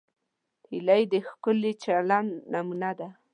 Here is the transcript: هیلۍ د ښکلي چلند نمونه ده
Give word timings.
هیلۍ 0.69 1.03
د 1.11 1.13
ښکلي 1.27 1.71
چلند 1.83 2.31
نمونه 2.51 2.91
ده 2.99 3.07